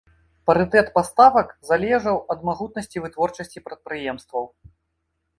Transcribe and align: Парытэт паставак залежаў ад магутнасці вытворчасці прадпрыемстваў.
Парытэт 0.49 0.87
паставак 0.95 1.51
залежаў 1.69 2.17
ад 2.35 2.39
магутнасці 2.49 3.03
вытворчасці 3.03 3.63
прадпрыемстваў. 3.67 4.43